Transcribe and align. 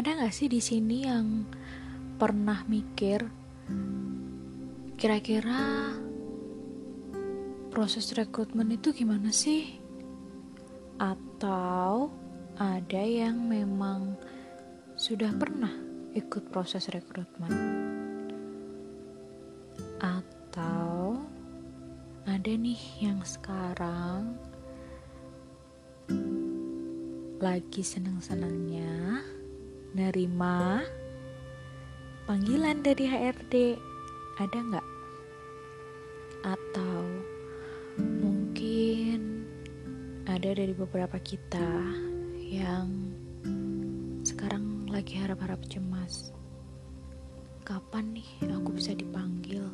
ada 0.00 0.16
nggak 0.16 0.32
sih 0.32 0.48
di 0.48 0.64
sini 0.64 1.04
yang 1.04 1.44
pernah 2.16 2.64
mikir 2.64 3.20
kira-kira 4.96 5.92
proses 7.68 8.08
rekrutmen 8.16 8.80
itu 8.80 8.96
gimana 8.96 9.28
sih? 9.28 9.76
Atau 10.96 12.16
ada 12.56 13.02
yang 13.04 13.44
memang 13.44 14.16
sudah 14.96 15.36
pernah 15.36 15.72
ikut 16.16 16.48
proses 16.48 16.88
rekrutmen? 16.88 17.52
Atau 20.00 21.20
ada 22.24 22.52
nih 22.56 23.04
yang 23.04 23.20
sekarang 23.20 24.32
lagi 27.36 27.84
senang-senangnya 27.84 29.20
nerima 29.90 30.86
panggilan 32.30 32.78
dari 32.86 33.10
HRD 33.10 33.54
ada 34.38 34.58
nggak? 34.58 34.88
Atau 36.46 36.98
mungkin 37.98 39.44
ada 40.30 40.54
dari 40.54 40.70
beberapa 40.72 41.18
kita 41.18 41.70
yang 42.38 42.86
sekarang 44.22 44.86
lagi 44.86 45.18
harap-harap 45.18 45.58
cemas? 45.66 46.30
Kapan 47.66 48.14
nih 48.14 48.30
aku 48.50 48.74
bisa 48.78 48.94
dipanggil 48.94 49.66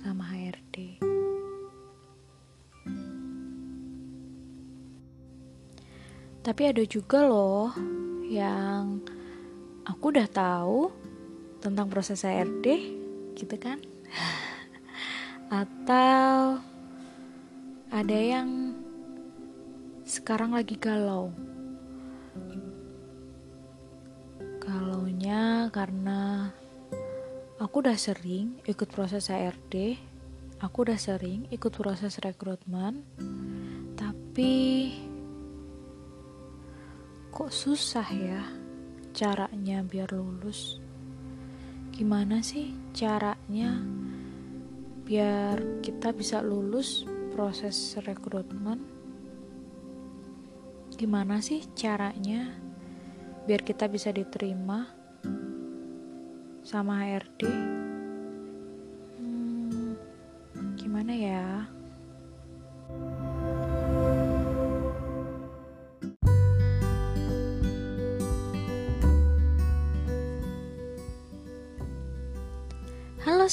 sama 0.00 0.24
HRD 0.24 1.00
Tapi 6.40 6.62
ada 6.64 6.80
juga 6.88 7.20
loh 7.28 7.68
yang 8.24 9.04
aku 9.86 10.12
udah 10.12 10.28
tahu 10.28 10.92
tentang 11.60 11.86
proses 11.92 12.24
ARD 12.24 12.66
gitu 13.36 13.56
kan. 13.60 13.80
Atau 15.62 16.60
ada 17.90 18.18
yang 18.18 18.74
sekarang 20.06 20.54
lagi 20.54 20.74
galau. 20.78 21.30
Galaunya 24.62 25.70
karena 25.74 26.50
aku 27.58 27.82
udah 27.82 27.98
sering 27.98 28.58
ikut 28.66 28.88
proses 28.90 29.28
ARD, 29.28 29.98
aku 30.62 30.76
udah 30.86 30.98
sering 30.98 31.50
ikut 31.50 31.72
proses 31.74 32.18
rekrutmen, 32.22 33.02
tapi 33.98 34.94
kok 37.30 37.50
susah 37.50 38.08
ya 38.10 38.59
caranya 39.20 39.84
biar 39.84 40.16
lulus? 40.16 40.80
Gimana 41.92 42.40
sih 42.40 42.72
caranya 42.96 43.76
biar 45.04 45.84
kita 45.84 46.16
bisa 46.16 46.40
lulus 46.40 47.04
proses 47.36 48.00
rekrutmen? 48.00 48.80
Gimana 50.96 51.44
sih 51.44 51.68
caranya 51.76 52.48
biar 53.44 53.60
kita 53.60 53.92
bisa 53.92 54.08
diterima 54.08 54.88
sama 56.64 57.04
HRD 57.04 57.44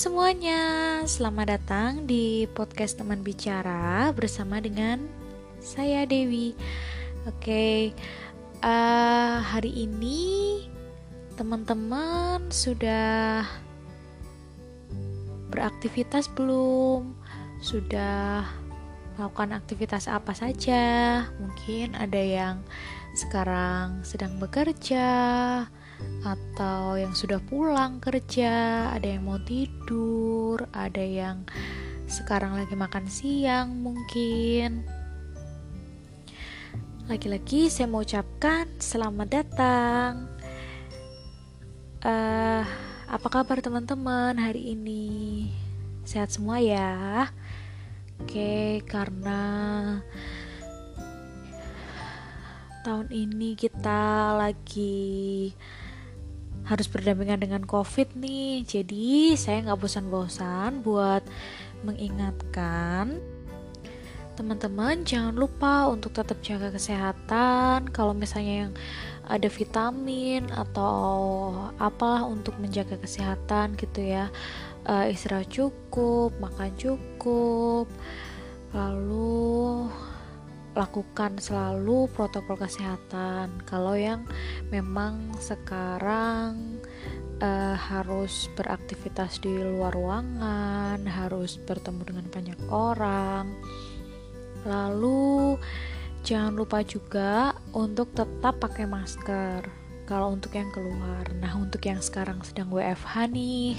semuanya, 0.08 1.04
selamat 1.04 1.60
datang 1.60 2.08
di 2.08 2.48
podcast 2.56 2.96
teman 2.96 3.28
bicara 3.28 4.08
bersama 4.16 4.64
dengan 4.64 5.04
saya 5.60 6.08
Dewi. 6.08 6.56
Oke, 7.28 7.92
uh, 8.64 9.36
hari 9.44 9.84
ini 9.84 10.64
teman-teman 11.36 12.40
sudah 12.48 13.44
beraktivitas 15.52 16.32
belum? 16.32 17.12
Sudah 17.60 18.48
melakukan 19.20 19.60
aktivitas 19.60 20.08
apa 20.08 20.32
saja? 20.32 21.28
Mungkin 21.36 22.00
ada 22.00 22.22
yang 22.24 22.64
sekarang 23.12 24.08
sedang 24.08 24.40
bekerja, 24.40 25.68
atau 26.22 27.00
yang 27.00 27.16
sudah 27.16 27.40
pulang 27.46 28.04
kerja, 28.04 28.88
ada 28.92 29.06
yang 29.06 29.26
mau 29.26 29.40
tidur, 29.42 30.66
ada 30.76 31.02
yang 31.02 31.48
sekarang 32.08 32.56
lagi 32.56 32.76
makan 32.76 33.06
siang 33.08 33.84
mungkin. 33.84 34.84
Lagi-lagi 37.08 37.72
saya 37.72 37.88
mau 37.88 38.04
ucapkan 38.04 38.68
selamat 38.84 39.28
datang. 39.32 40.28
Uh, 42.04 42.64
apa 43.08 43.28
kabar 43.32 43.64
teman-teman 43.64 44.36
hari 44.36 44.76
ini? 44.76 45.48
Sehat 46.04 46.36
semua 46.36 46.60
ya? 46.60 47.32
Oke, 48.20 48.84
karena 48.84 49.40
tahun 52.84 53.08
ini 53.12 53.56
kita 53.56 54.36
lagi 54.36 55.52
harus 56.68 56.88
berdampingan 56.92 57.40
dengan 57.40 57.64
covid 57.64 58.12
nih. 58.14 58.68
Jadi 58.68 59.34
saya 59.40 59.64
nggak 59.64 59.80
bosan-bosan 59.80 60.84
buat 60.84 61.24
mengingatkan 61.88 63.18
teman-teman 64.38 65.02
jangan 65.02 65.34
lupa 65.34 65.90
untuk 65.90 66.14
tetap 66.14 66.38
jaga 66.46 66.70
kesehatan. 66.70 67.90
Kalau 67.90 68.14
misalnya 68.14 68.70
yang 68.70 68.74
ada 69.26 69.50
vitamin 69.50 70.46
atau 70.54 71.52
apalah 71.82 72.24
untuk 72.30 72.54
menjaga 72.62 73.02
kesehatan 73.02 73.74
gitu 73.80 74.06
ya. 74.06 74.30
Uh, 74.88 75.10
istirahat 75.12 75.52
cukup 75.52 76.32
makan 76.40 76.72
cukup 76.80 77.92
lalu 78.72 79.90
lakukan 80.78 81.42
selalu 81.42 82.06
protokol 82.14 82.62
kesehatan. 82.62 83.50
Kalau 83.66 83.98
yang 83.98 84.30
memang 84.70 85.34
sekarang 85.42 86.78
uh, 87.42 87.74
harus 87.74 88.46
beraktivitas 88.54 89.42
di 89.42 89.58
luar 89.58 89.98
ruangan, 89.98 91.02
harus 91.10 91.58
bertemu 91.58 92.02
dengan 92.06 92.28
banyak 92.30 92.60
orang. 92.70 93.46
Lalu 94.70 95.58
jangan 96.22 96.54
lupa 96.54 96.86
juga 96.86 97.58
untuk 97.74 98.14
tetap 98.14 98.62
pakai 98.62 98.86
masker 98.86 99.66
kalau 100.08 100.32
untuk 100.32 100.56
yang 100.56 100.72
keluar. 100.72 101.28
Nah, 101.42 101.52
untuk 101.60 101.84
yang 101.84 102.00
sekarang 102.00 102.40
sedang 102.40 102.72
WFH 102.72 103.28
nih, 103.28 103.76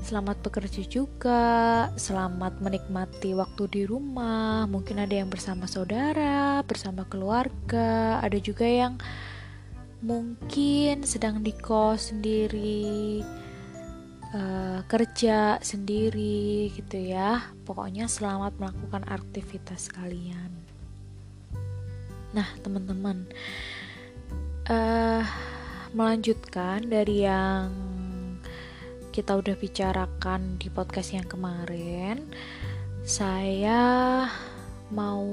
Selamat 0.00 0.40
bekerja 0.40 0.80
juga, 0.88 1.44
selamat 1.94 2.64
menikmati 2.64 3.36
waktu 3.36 3.68
di 3.68 3.82
rumah. 3.84 4.64
Mungkin 4.64 4.96
ada 4.96 5.12
yang 5.12 5.28
bersama 5.28 5.68
saudara, 5.68 6.64
bersama 6.64 7.04
keluarga, 7.04 8.16
ada 8.24 8.40
juga 8.40 8.64
yang 8.64 8.96
mungkin 10.00 11.04
sedang 11.04 11.44
di 11.44 11.52
kos 11.52 12.16
sendiri, 12.16 13.20
uh, 14.32 14.80
kerja 14.88 15.60
sendiri, 15.60 16.72
gitu 16.72 16.96
ya. 16.96 17.52
Pokoknya 17.68 18.08
selamat 18.08 18.56
melakukan 18.56 19.04
aktivitas 19.04 19.92
kalian. 19.92 20.48
Nah, 22.32 22.48
teman-teman, 22.64 23.28
uh, 24.64 25.28
melanjutkan 25.92 26.88
dari 26.88 27.28
yang 27.28 27.89
kita 29.10 29.34
udah 29.34 29.58
bicarakan 29.58 30.54
di 30.62 30.70
podcast 30.70 31.10
yang 31.18 31.26
kemarin, 31.26 32.30
saya 33.02 34.26
mau 34.94 35.26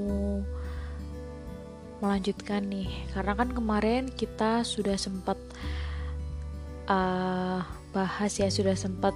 melanjutkan 2.02 2.66
nih, 2.66 2.90
karena 3.14 3.32
kan 3.38 3.54
kemarin 3.54 4.10
kita 4.10 4.66
sudah 4.66 4.98
sempat 4.98 5.38
uh, 6.90 7.62
bahas 7.94 8.34
ya, 8.38 8.50
sudah 8.50 8.74
sempat 8.74 9.14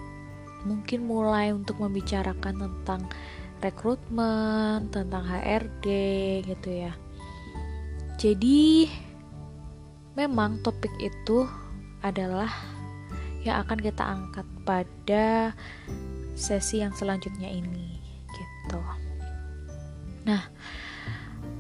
mungkin 0.62 1.10
mulai 1.10 1.50
untuk 1.50 1.82
membicarakan 1.82 2.62
tentang 2.62 3.02
rekrutmen, 3.58 4.90
tentang 4.94 5.26
HRD 5.26 5.86
gitu 6.46 6.70
ya. 6.86 6.94
Jadi 8.14 8.86
memang 10.14 10.62
topik 10.62 10.94
itu 11.02 11.46
adalah 12.02 12.50
yang 13.42 13.62
akan 13.66 13.78
kita 13.78 14.02
angkat 14.02 14.46
pada 14.62 15.54
sesi 16.38 16.80
yang 16.80 16.94
selanjutnya 16.94 17.50
ini 17.50 17.98
gitu. 18.30 18.80
Nah, 20.22 20.46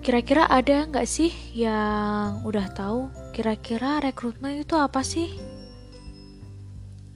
kira-kira 0.00 0.46
ada 0.46 0.86
nggak 0.86 1.06
sih 1.06 1.30
yang 1.54 2.42
udah 2.46 2.70
tahu 2.72 3.10
kira-kira 3.34 3.98
rekrutmen 3.98 4.62
itu 4.62 4.78
apa 4.78 5.02
sih? 5.02 5.34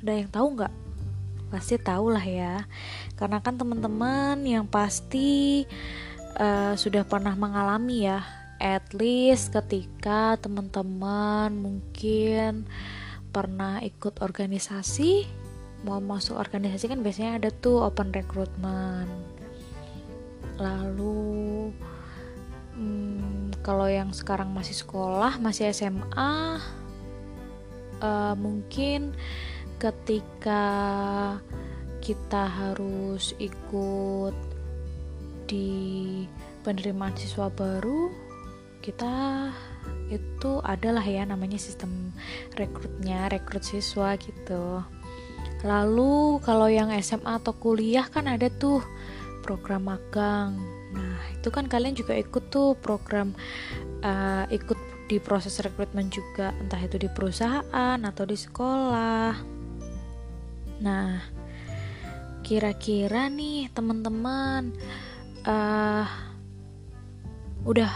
Ada 0.03 0.13
yang 0.23 0.31
tahu 0.31 0.47
nggak? 0.59 0.75
Pasti 1.47 1.79
tahu 1.79 2.11
lah 2.11 2.27
ya, 2.27 2.67
karena 3.15 3.39
kan 3.39 3.55
teman-teman 3.55 4.43
yang 4.43 4.67
pasti 4.67 5.63
uh, 6.43 6.75
sudah 6.75 7.07
pernah 7.07 7.39
mengalami 7.39 8.11
ya, 8.11 8.27
at 8.59 8.91
least 8.91 9.55
ketika 9.55 10.35
teman-teman 10.43 11.55
mungkin 11.55 12.67
pernah 13.37 13.85
ikut 13.85 14.25
organisasi, 14.25 15.29
mau 15.85 16.01
masuk 16.01 16.41
organisasi 16.41 16.89
kan 16.89 17.05
biasanya 17.05 17.37
ada 17.37 17.53
tuh 17.53 17.85
open 17.85 18.09
recruitment. 18.17 19.13
Lalu 20.57 21.69
hmm, 22.81 23.61
kalau 23.61 23.85
yang 23.93 24.17
sekarang 24.17 24.57
masih 24.57 24.73
sekolah, 24.73 25.37
masih 25.37 25.69
SMA, 25.77 26.33
uh, 26.33 26.57
eh, 28.01 28.35
mungkin 28.41 29.13
ketika 29.77 30.65
kita 32.01 32.49
harus 32.49 33.37
ikut 33.37 34.33
di 35.45 36.25
penerimaan 36.65 37.13
siswa 37.13 37.53
baru 37.53 38.09
kita 38.81 39.53
itu 40.07 40.63
adalah 40.63 41.03
ya 41.03 41.27
namanya 41.27 41.59
sistem 41.59 42.15
rekrutnya 42.55 43.27
rekrut 43.31 43.67
siswa 43.67 44.15
gitu. 44.21 44.83
Lalu 45.67 46.39
kalau 46.45 46.71
yang 46.71 46.95
SMA 47.03 47.43
atau 47.43 47.57
kuliah 47.57 48.07
kan 48.07 48.31
ada 48.31 48.47
tuh 48.47 48.85
program 49.43 49.91
magang. 49.91 50.55
Nah 50.95 51.19
itu 51.35 51.49
kan 51.51 51.67
kalian 51.67 51.99
juga 51.99 52.15
ikut 52.15 52.51
tuh 52.53 52.79
program 52.79 53.35
uh, 54.07 54.47
ikut 54.51 54.79
di 55.07 55.23
proses 55.23 55.55
rekrutmen 55.63 56.11
juga 56.11 56.51
entah 56.59 56.83
itu 56.83 56.99
di 56.99 57.07
perusahaan 57.07 57.99
atau 58.03 58.25
di 58.27 58.35
sekolah. 58.35 59.33
Nah, 60.83 61.23
kira-kira 62.43 63.31
nih 63.31 63.71
teman-teman 63.71 64.75
uh, 65.47 66.07
udah 67.67 67.93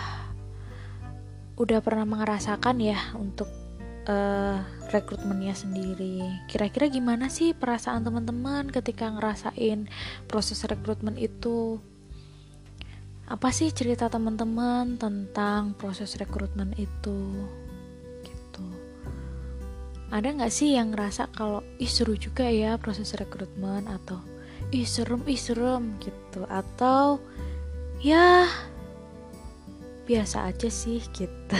udah 1.60 1.84
pernah 1.84 2.08
merasakan 2.08 2.80
ya 2.80 2.96
untuk 3.20 3.52
uh, 4.08 4.64
rekrutmennya 4.88 5.52
sendiri. 5.52 6.24
Kira-kira 6.48 6.88
gimana 6.88 7.28
sih 7.28 7.52
perasaan 7.52 8.00
teman-teman 8.00 8.72
ketika 8.72 9.12
ngerasain 9.12 9.92
proses 10.24 10.64
rekrutmen 10.64 11.20
itu? 11.20 11.76
Apa 13.28 13.52
sih 13.52 13.68
cerita 13.70 14.08
teman-teman 14.08 14.96
tentang 14.96 15.76
proses 15.76 16.16
rekrutmen 16.16 16.72
itu? 16.80 17.44
ada 20.10 20.26
nggak 20.26 20.50
sih 20.50 20.74
yang 20.74 20.90
ngerasa 20.90 21.30
kalau 21.30 21.62
ih 21.78 21.86
seru 21.86 22.18
juga 22.18 22.50
ya 22.50 22.74
proses 22.82 23.14
rekrutmen 23.14 23.86
atau 23.86 24.18
ih 24.74 24.82
serem 24.82 25.22
ih 25.30 25.38
serem 25.38 25.94
gitu 26.02 26.42
atau 26.50 27.22
ya 28.02 28.50
biasa 30.10 30.50
aja 30.50 30.66
sih 30.66 30.98
gitu 31.14 31.58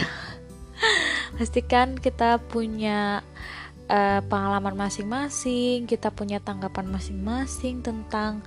pastikan 1.38 1.94
kita 1.94 2.43
punya 2.43 3.23
uh, 3.87 4.20
pengalaman 4.26 4.75
masing-masing 4.75 5.87
kita 5.87 6.11
punya 6.11 6.43
tanggapan 6.43 6.91
masing-masing 6.91 7.79
tentang 7.79 8.43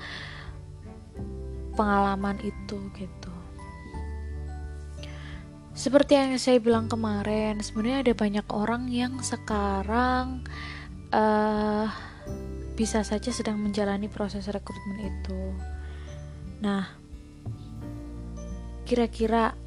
pengalaman 1.79 2.35
itu 2.43 2.91
gitu 2.99 3.33
seperti 5.73 6.13
yang 6.13 6.37
saya 6.37 6.61
bilang 6.61 6.85
kemarin, 6.85 7.57
sebenarnya 7.57 8.05
ada 8.05 8.13
banyak 8.13 8.47
orang 8.53 8.93
yang 8.93 9.17
sekarang 9.25 10.45
uh, 11.09 11.89
bisa 12.77 13.01
saja 13.01 13.33
sedang 13.33 13.57
menjalani 13.57 14.05
proses 14.05 14.45
rekrutmen 14.53 15.01
itu. 15.01 15.41
Nah, 16.61 16.93
kira-kira 18.85 19.57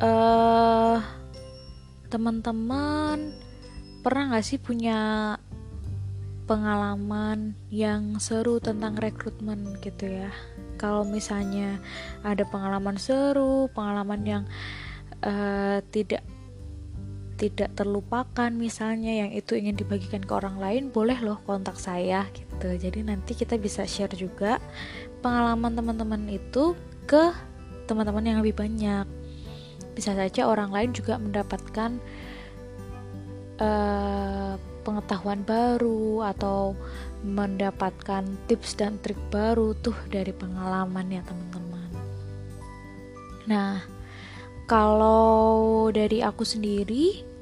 uh, 0.00 0.98
teman-teman 2.10 3.34
pernah 4.02 4.34
nggak 4.34 4.46
sih 4.46 4.60
punya 4.60 5.34
pengalaman 6.44 7.56
yang 7.72 8.20
seru 8.20 8.60
tentang 8.60 8.96
rekrutmen 8.96 9.80
gitu 9.80 10.08
ya? 10.24 10.30
Kalau 10.76 11.06
misalnya 11.06 11.80
ada 12.20 12.44
pengalaman 12.44 13.00
seru, 13.00 13.70
pengalaman 13.72 14.22
yang 14.26 14.44
uh, 15.24 15.80
tidak 15.88 16.22
tidak 17.34 17.74
terlupakan 17.74 18.50
misalnya 18.54 19.26
yang 19.26 19.30
itu 19.34 19.58
ingin 19.58 19.74
dibagikan 19.74 20.22
ke 20.22 20.32
orang 20.32 20.56
lain 20.62 20.82
boleh 20.94 21.18
loh 21.18 21.42
kontak 21.42 21.74
saya 21.74 22.30
gitu 22.30 22.78
jadi 22.78 23.02
nanti 23.02 23.34
kita 23.34 23.58
bisa 23.58 23.82
share 23.84 24.14
juga 24.14 24.62
pengalaman 25.18 25.74
teman-teman 25.74 26.30
itu 26.30 26.78
ke 27.10 27.34
teman-teman 27.90 28.24
yang 28.24 28.38
lebih 28.40 28.54
banyak 28.54 29.06
bisa 29.94 30.12
saja 30.12 30.50
orang 30.50 30.74
lain 30.74 30.90
juga 30.90 31.16
mendapatkan 31.16 31.96
uh, 33.62 34.58
pengetahuan 34.84 35.40
baru 35.46 36.28
atau 36.34 36.76
mendapatkan 37.24 38.26
tips 38.50 38.76
dan 38.76 39.00
trik 39.00 39.16
baru 39.32 39.72
tuh 39.80 39.96
dari 40.12 40.34
pengalaman 40.34 41.08
ya 41.08 41.22
teman-teman. 41.24 41.88
Nah 43.48 43.80
kalau 44.68 45.88
dari 45.92 46.20
aku 46.20 46.44
sendiri, 46.44 47.33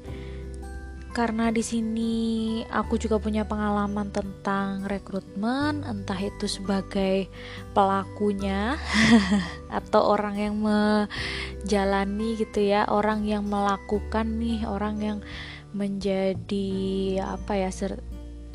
karena 1.13 1.53
di 1.53 1.61
sini 1.61 2.13
aku 2.73 2.97
juga 2.97 3.21
punya 3.21 3.45
pengalaman 3.45 4.09
tentang 4.09 4.81
rekrutmen, 4.89 5.85
entah 5.85 6.17
itu 6.17 6.49
sebagai 6.49 7.29
pelakunya 7.77 8.81
atau 9.79 10.17
orang 10.17 10.35
yang 10.41 10.55
menjalani 10.57 12.33
gitu 12.41 12.65
ya, 12.65 12.89
orang 12.89 13.29
yang 13.29 13.45
melakukan 13.45 14.41
nih, 14.41 14.65
orang 14.65 14.95
yang 14.99 15.19
menjadi 15.77 16.69
apa 17.21 17.61
ya 17.61 17.69
ser, 17.69 18.01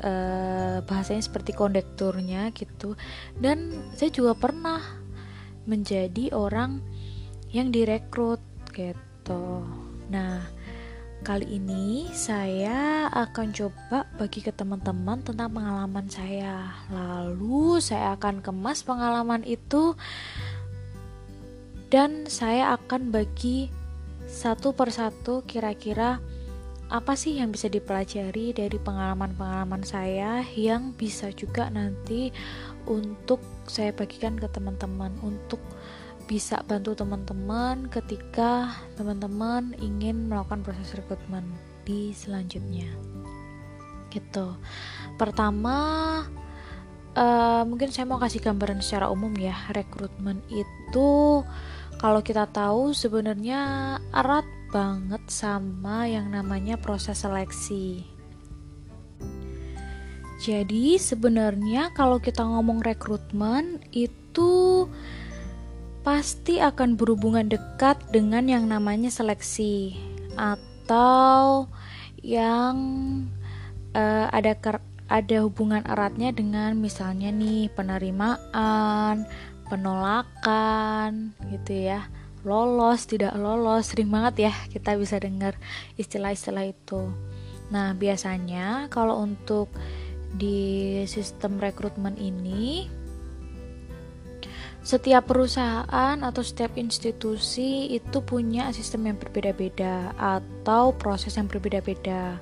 uh, 0.03 0.83
bahasanya 0.83 1.23
seperti 1.23 1.55
kondekturnya 1.55 2.51
gitu. 2.51 2.99
Dan 3.39 3.71
saya 3.95 4.11
juga 4.11 4.35
pernah 4.35 4.83
menjadi 5.63 6.35
orang 6.35 6.83
yang 7.55 7.71
direkrut 7.71 8.43
gitu. 8.75 9.63
Nah, 10.11 10.58
kali 11.19 11.59
ini 11.59 12.07
saya 12.15 13.11
akan 13.11 13.51
coba 13.51 14.07
bagi 14.15 14.39
ke 14.39 14.55
teman-teman 14.55 15.19
tentang 15.19 15.51
pengalaman 15.51 16.07
saya. 16.07 16.71
Lalu 16.87 17.83
saya 17.83 18.15
akan 18.15 18.39
kemas 18.39 18.87
pengalaman 18.87 19.43
itu 19.43 19.99
dan 21.91 22.29
saya 22.29 22.77
akan 22.79 23.11
bagi 23.11 23.67
satu 24.29 24.71
persatu 24.71 25.43
kira-kira 25.43 26.21
apa 26.89 27.13
sih 27.13 27.37
yang 27.37 27.53
bisa 27.53 27.69
dipelajari 27.69 28.49
dari 28.49 28.77
pengalaman-pengalaman 28.81 29.85
saya 29.85 30.41
yang 30.57 30.97
bisa 30.97 31.29
juga 31.35 31.69
nanti 31.69 32.33
untuk 32.89 33.41
saya 33.69 33.93
bagikan 33.93 34.33
ke 34.41 34.49
teman-teman 34.49 35.13
untuk 35.21 35.61
bisa 36.29 36.61
bantu 36.61 36.93
teman-teman 36.93 37.89
ketika 37.89 38.69
teman-teman 38.93 39.73
ingin 39.81 40.29
melakukan 40.29 40.61
proses 40.61 40.93
rekrutmen 40.93 41.41
di 41.89 42.13
selanjutnya. 42.13 42.85
Gitu. 44.13 44.53
Pertama 45.17 45.77
uh, 47.17 47.65
mungkin 47.65 47.89
saya 47.89 48.05
mau 48.05 48.21
kasih 48.21 48.45
gambaran 48.45 48.77
secara 48.85 49.09
umum 49.09 49.33
ya. 49.41 49.57
Rekrutmen 49.73 50.45
itu 50.53 51.41
kalau 51.97 52.21
kita 52.21 52.45
tahu 52.45 52.93
sebenarnya 52.93 53.97
erat 54.13 54.45
banget 54.69 55.25
sama 55.33 56.05
yang 56.05 56.29
namanya 56.29 56.77
proses 56.77 57.25
seleksi. 57.25 58.05
Jadi 60.45 60.95
sebenarnya 61.01 61.89
kalau 61.97 62.21
kita 62.21 62.45
ngomong 62.45 62.85
rekrutmen 62.85 63.81
itu 63.91 64.85
pasti 66.19 66.59
akan 66.59 66.99
berhubungan 66.99 67.47
dekat 67.47 67.95
dengan 68.11 68.43
yang 68.43 68.67
namanya 68.67 69.07
seleksi 69.07 69.95
atau 70.35 71.63
yang 72.19 72.75
uh, 73.95 74.27
ada 74.27 74.51
ada 75.07 75.37
hubungan 75.47 75.79
eratnya 75.87 76.35
dengan 76.35 76.75
misalnya 76.75 77.31
nih 77.31 77.71
penerimaan, 77.71 79.23
penolakan 79.71 81.31
gitu 81.55 81.87
ya. 81.87 82.11
Lolos, 82.43 83.07
tidak 83.07 83.39
lolos, 83.39 83.95
sering 83.95 84.11
banget 84.11 84.51
ya 84.51 84.53
kita 84.75 84.99
bisa 84.99 85.23
dengar 85.23 85.55
istilah-istilah 85.95 86.67
itu. 86.67 87.15
Nah, 87.71 87.95
biasanya 87.95 88.91
kalau 88.91 89.23
untuk 89.23 89.71
di 90.35 90.99
sistem 91.07 91.63
rekrutmen 91.63 92.19
ini 92.19 92.91
setiap 94.79 95.27
perusahaan 95.27 96.17
atau 96.23 96.41
setiap 96.41 96.79
institusi 96.79 97.91
itu 97.91 98.23
punya 98.23 98.71
sistem 98.71 99.11
yang 99.11 99.17
berbeda-beda 99.19 100.15
atau 100.15 100.95
proses 100.95 101.35
yang 101.35 101.51
berbeda-beda. 101.51 102.39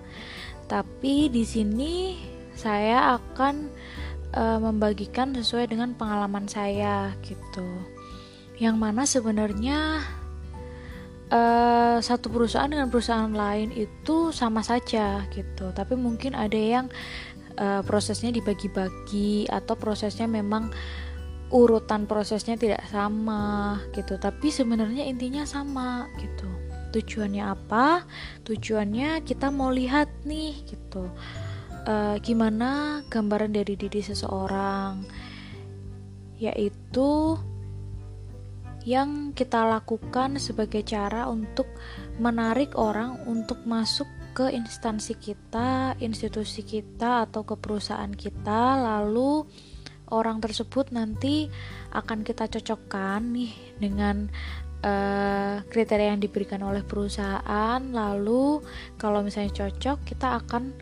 Tapi 0.70 1.34
di 1.34 1.44
sini 1.48 2.16
saya 2.54 3.18
akan 3.18 3.70
uh, 4.38 4.60
membagikan 4.62 5.34
sesuai 5.34 5.74
dengan 5.74 5.98
pengalaman 5.98 6.46
saya 6.46 7.14
gitu. 7.26 7.66
Yang 8.58 8.76
mana 8.78 9.04
sebenarnya 9.06 10.06
uh, 11.34 11.98
satu 12.02 12.30
perusahaan 12.30 12.70
dengan 12.70 12.90
perusahaan 12.94 13.32
lain 13.32 13.74
itu 13.74 14.30
sama 14.30 14.62
saja 14.62 15.26
gitu. 15.34 15.74
Tapi 15.74 15.98
mungkin 15.98 16.38
ada 16.38 16.58
yang 16.58 16.86
uh, 17.58 17.82
prosesnya 17.82 18.30
dibagi-bagi 18.30 19.50
atau 19.50 19.74
prosesnya 19.74 20.30
memang 20.30 20.70
urutan 21.54 22.06
prosesnya 22.10 22.60
tidak 22.60 22.84
sama 22.90 23.80
gitu. 23.96 24.20
Tapi 24.20 24.48
sebenarnya 24.52 25.08
intinya 25.08 25.48
sama 25.48 26.08
gitu. 26.20 26.48
Tujuannya 26.96 27.44
apa? 27.44 28.08
Tujuannya 28.44 29.22
kita 29.24 29.52
mau 29.52 29.72
lihat 29.72 30.08
nih 30.28 30.56
gitu. 30.68 31.08
Uh, 31.88 32.20
gimana 32.20 33.00
gambaran 33.08 33.56
dari 33.56 33.80
diri 33.80 34.04
seseorang 34.04 35.08
yaitu 36.38 37.40
yang 38.88 39.36
kita 39.36 39.68
lakukan 39.68 40.40
sebagai 40.40 40.80
cara 40.88 41.28
untuk 41.28 41.68
menarik 42.24 42.72
orang 42.80 43.20
untuk 43.28 43.60
masuk 43.68 44.08
ke 44.32 44.54
instansi 44.54 45.18
kita, 45.18 45.98
institusi 46.00 46.62
kita, 46.62 47.26
atau 47.28 47.42
ke 47.42 47.58
perusahaan 47.58 48.14
kita, 48.14 48.80
lalu 48.80 49.44
orang 50.12 50.40
tersebut 50.40 50.92
nanti 50.96 51.52
akan 51.92 52.24
kita 52.24 52.48
cocokkan 52.48 53.22
nih 53.34 53.54
dengan 53.80 54.28
uh, 54.84 55.64
kriteria 55.68 56.16
yang 56.16 56.22
diberikan 56.22 56.64
oleh 56.64 56.84
perusahaan 56.86 57.82
lalu 57.82 58.62
kalau 58.96 59.24
misalnya 59.26 59.54
cocok 59.54 59.98
kita 60.06 60.40
akan 60.44 60.74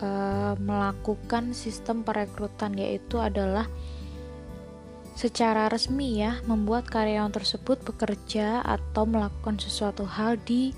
uh, 0.00 0.54
melakukan 0.60 1.52
sistem 1.52 2.04
perekrutan 2.06 2.76
yaitu 2.76 3.20
adalah 3.20 3.66
secara 5.16 5.72
resmi 5.72 6.20
ya 6.20 6.44
membuat 6.44 6.92
karyawan 6.92 7.32
tersebut 7.32 7.80
bekerja 7.80 8.60
atau 8.60 9.08
melakukan 9.08 9.56
sesuatu 9.56 10.04
hal 10.04 10.36
di 10.44 10.76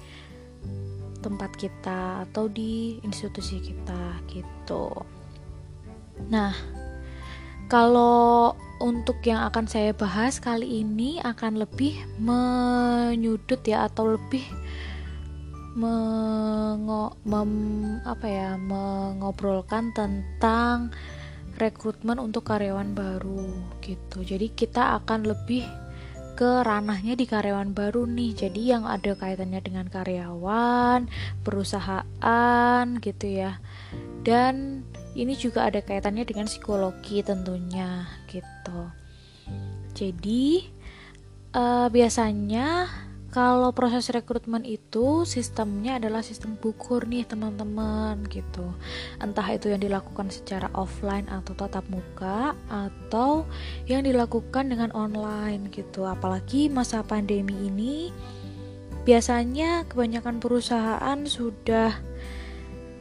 tempat 1.19 1.51
kita 1.59 2.23
atau 2.31 2.47
di 2.47 3.03
institusi 3.03 3.59
kita 3.59 4.23
gitu. 4.31 4.95
Nah, 6.31 6.55
kalau 7.69 8.57
untuk 8.81 9.21
yang 9.29 9.45
akan 9.45 9.69
saya 9.69 9.93
bahas 9.93 10.41
kali 10.41 10.81
ini 10.81 11.21
akan 11.21 11.61
lebih 11.61 12.01
menyudut 12.17 13.61
ya 13.69 13.85
atau 13.87 14.17
lebih 14.17 14.43
mengo, 15.79 17.15
mem, 17.23 17.53
apa 18.03 18.27
ya 18.27 18.51
mengobrolkan 18.59 19.95
tentang 19.95 20.91
rekrutmen 21.61 22.19
untuk 22.19 22.49
karyawan 22.49 22.97
baru 22.97 23.47
gitu. 23.85 24.25
Jadi 24.25 24.51
kita 24.55 24.99
akan 25.03 25.29
lebih 25.29 25.63
ke 26.39 26.63
ranahnya 26.63 27.19
di 27.19 27.27
karyawan 27.27 27.75
baru 27.75 28.07
nih. 28.07 28.47
Jadi 28.47 28.75
yang 28.75 28.87
ada 28.87 29.15
kaitannya 29.19 29.59
dengan 29.59 29.91
karyawan, 29.91 31.11
perusahaan 31.43 32.87
gitu 33.03 33.27
ya. 33.27 33.59
Dan 34.23 34.87
ini 35.17 35.33
juga 35.39 35.69
ada 35.69 35.81
kaitannya 35.81 36.25
dengan 36.29 36.51
psikologi 36.51 37.25
tentunya 37.25 38.09
gitu. 38.29 38.93
Jadi 39.97 40.69
uh, 41.57 41.89
biasanya 41.89 42.89
kalau 43.29 43.77
proses 43.77 44.09
rekrutmen 44.09 44.65
itu 44.65 45.29
sistemnya 45.29 46.01
adalah 46.01 46.25
sistem 46.25 46.57
bukur 46.57 47.05
nih 47.05 47.29
teman-teman 47.29 48.25
gitu. 48.33 48.73
Entah 49.21 49.45
itu 49.53 49.69
yang 49.69 49.85
dilakukan 49.85 50.33
secara 50.33 50.73
offline 50.73 51.29
atau 51.29 51.53
tatap 51.53 51.85
muka 51.93 52.57
atau 52.73 53.45
yang 53.85 54.01
dilakukan 54.01 54.73
dengan 54.73 54.89
online 54.97 55.69
gitu. 55.69 56.09
Apalagi 56.09 56.73
masa 56.73 57.05
pandemi 57.05 57.53
ini 57.69 58.09
biasanya 59.05 59.85
kebanyakan 59.93 60.41
perusahaan 60.41 61.19
sudah 61.29 62.01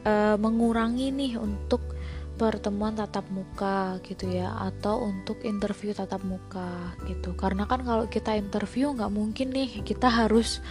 uh, 0.04 0.36
mengurangi 0.36 1.08
nih 1.08 1.40
untuk 1.40 1.97
pertemuan 2.38 2.94
tatap 2.94 3.26
muka 3.34 3.98
gitu 4.06 4.30
ya 4.30 4.54
atau 4.70 5.10
untuk 5.10 5.42
interview 5.42 5.90
tatap 5.90 6.22
muka 6.22 6.94
gitu. 7.10 7.34
Karena 7.34 7.66
kan 7.66 7.82
kalau 7.82 8.06
kita 8.06 8.38
interview 8.38 8.94
nggak 8.94 9.10
mungkin 9.10 9.50
nih 9.50 9.82
kita 9.82 10.06
harus 10.06 10.62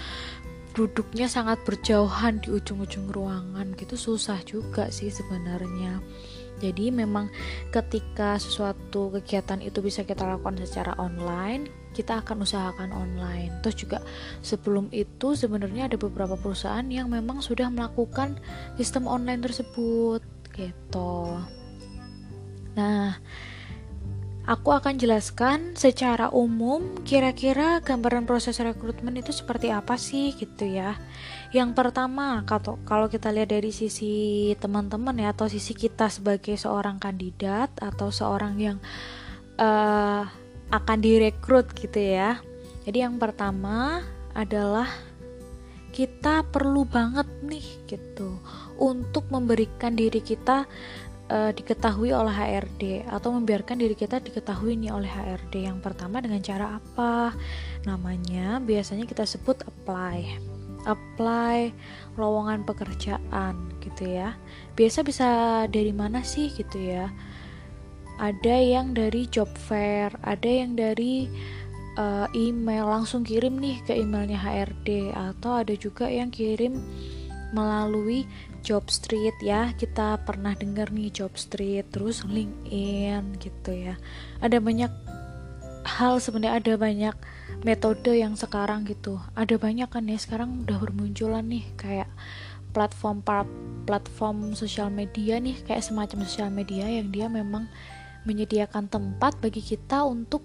duduknya 0.71 1.27
sangat 1.27 1.59
berjauhan 1.67 2.39
di 2.39 2.55
ujung-ujung 2.55 3.11
ruangan 3.11 3.75
gitu. 3.75 3.99
Susah 3.99 4.39
juga 4.47 4.87
sih 4.87 5.11
sebenarnya. 5.11 5.99
Jadi 6.57 6.89
memang 6.89 7.29
ketika 7.69 8.41
sesuatu 8.41 9.13
kegiatan 9.13 9.61
itu 9.61 9.77
bisa 9.83 10.01
kita 10.01 10.25
lakukan 10.25 10.57
secara 10.65 10.97
online 10.97 11.69
kita 11.97 12.21
akan 12.21 12.45
usahakan 12.45 12.93
online. 12.93 13.57
Terus 13.65 13.77
juga 13.81 13.99
sebelum 14.45 14.93
itu 14.93 15.33
sebenarnya 15.33 15.89
ada 15.89 15.97
beberapa 15.97 16.37
perusahaan 16.37 16.85
yang 16.85 17.09
memang 17.09 17.41
sudah 17.41 17.73
melakukan 17.73 18.37
sistem 18.77 19.09
online 19.09 19.41
tersebut 19.41 20.21
gitu 20.53 21.41
Nah, 22.77 23.17
aku 24.45 24.69
akan 24.69 25.01
jelaskan 25.01 25.73
secara 25.73 26.29
umum 26.29 27.01
kira-kira 27.03 27.81
gambaran 27.81 28.23
proses 28.23 28.61
rekrutmen 28.61 29.17
itu 29.17 29.33
seperti 29.33 29.73
apa 29.73 29.97
sih 29.97 30.37
gitu 30.37 30.63
ya. 30.69 30.95
Yang 31.49 31.73
pertama, 31.73 32.45
kalau 32.85 33.09
kita 33.09 33.33
lihat 33.33 33.51
dari 33.51 33.73
sisi 33.73 34.53
teman-teman 34.61 35.17
ya 35.17 35.33
atau 35.33 35.49
sisi 35.49 35.73
kita 35.73 36.07
sebagai 36.07 36.55
seorang 36.55 37.01
kandidat 37.01 37.73
atau 37.81 38.13
seorang 38.13 38.55
yang 38.61 38.77
uh, 39.57 40.23
akan 40.69 40.97
direkrut 41.01 41.73
gitu 41.73 41.99
ya. 41.99 42.39
Jadi 42.87 43.03
yang 43.03 43.19
pertama 43.19 44.05
adalah 44.31 44.87
kita 45.91 46.45
perlu 46.45 46.85
banget 46.85 47.25
nih 47.41 47.67
gitu 47.89 48.37
untuk 48.77 49.25
memberikan 49.33 49.97
diri 49.97 50.21
kita 50.21 50.69
uh, 51.31 51.51
diketahui 51.51 52.11
oleh 52.11 52.31
HRD 52.31 53.07
atau 53.07 53.35
membiarkan 53.35 53.79
diri 53.79 53.95
kita 53.95 54.19
diketahui 54.19 54.79
nih 54.79 54.91
oleh 54.91 55.07
HRD 55.07 55.67
yang 55.67 55.79
pertama 55.79 56.23
dengan 56.23 56.39
cara 56.43 56.79
apa? 56.79 57.35
Namanya 57.83 58.63
biasanya 58.63 59.07
kita 59.07 59.27
sebut 59.27 59.63
apply. 59.67 60.39
Apply 60.87 61.75
lowongan 62.15 62.63
pekerjaan 62.63 63.55
gitu 63.83 64.07
ya. 64.07 64.39
Biasa 64.79 65.03
bisa 65.03 65.27
dari 65.67 65.91
mana 65.91 66.23
sih 66.23 66.47
gitu 66.51 66.79
ya? 66.79 67.11
Ada 68.17 68.57
yang 68.57 68.97
dari 68.97 69.29
job 69.29 69.51
fair 69.53 70.09
ada 70.25 70.49
yang 70.49 70.73
dari 70.73 71.29
uh, 71.99 72.25
email 72.33 72.87
langsung 72.87 73.21
kirim 73.21 73.59
nih 73.61 73.83
ke 73.83 73.93
emailnya 73.93 74.39
HRD 74.39 75.11
atau 75.13 75.61
ada 75.61 75.73
juga 75.77 76.07
yang 76.07 76.33
kirim 76.33 76.81
melalui 77.51 78.27
job 78.67 78.91
street 78.91 79.39
ya. 79.39 79.71
Kita 79.79 80.19
pernah 80.27 80.51
dengar 80.51 80.91
nih 80.91 81.23
job 81.23 81.39
street 81.39 81.87
terus 81.95 82.27
LinkedIn 82.27 83.39
gitu 83.39 83.71
ya. 83.71 83.95
Ada 84.43 84.59
banyak 84.59 84.91
hal 85.87 86.19
sebenarnya 86.19 86.59
ada 86.59 86.73
banyak 86.75 87.15
metode 87.63 88.11
yang 88.11 88.35
sekarang 88.35 88.83
gitu. 88.83 89.23
Ada 89.39 89.55
banyak 89.55 89.87
kan 89.87 90.03
ya 90.03 90.19
sekarang 90.19 90.67
udah 90.67 90.75
bermunculan 90.83 91.47
nih 91.47 91.63
kayak 91.79 92.11
platform 92.75 93.23
platform 93.87 94.51
sosial 94.53 94.91
media 94.91 95.39
nih 95.39 95.55
kayak 95.63 95.81
semacam 95.81 96.27
sosial 96.27 96.51
media 96.51 96.85
yang 96.91 97.07
dia 97.09 97.31
memang 97.31 97.71
menyediakan 98.27 98.91
tempat 98.91 99.39
bagi 99.39 99.63
kita 99.63 100.03
untuk 100.03 100.43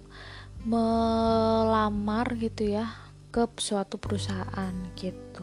melamar 0.63 2.39
gitu 2.39 2.71
ya 2.79 2.87
ke 3.35 3.51
suatu 3.59 3.99
perusahaan 3.99 4.71
gitu 4.95 5.43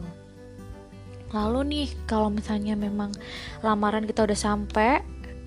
lalu 1.30 1.60
nih 1.66 1.88
kalau 2.10 2.28
misalnya 2.28 2.74
memang 2.74 3.14
lamaran 3.62 4.06
kita 4.06 4.26
udah 4.26 4.38
sampai 4.38 5.02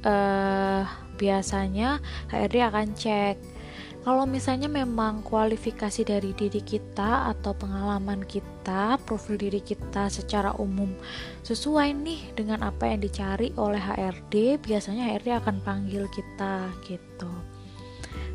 uh, 0.07 0.87
biasanya 1.19 1.99
HRD 2.31 2.55
akan 2.63 2.87
cek 2.95 3.35
kalau 4.03 4.27
misalnya 4.27 4.67
memang 4.67 5.23
kualifikasi 5.23 6.03
dari 6.03 6.35
diri 6.35 6.59
kita 6.59 7.31
atau 7.31 7.55
pengalaman 7.55 8.19
kita, 8.27 8.99
profil 9.07 9.39
diri 9.39 9.63
kita 9.63 10.11
secara 10.11 10.51
umum 10.59 10.91
sesuai 11.47 11.95
nih 12.03 12.35
dengan 12.35 12.67
apa 12.67 12.83
yang 12.91 12.99
dicari 12.99 13.55
oleh 13.55 13.79
HRD, 13.79 14.59
biasanya 14.59 15.07
HRD 15.07 15.39
akan 15.39 15.55
panggil 15.63 16.03
kita 16.11 16.67
gitu. 16.83 17.31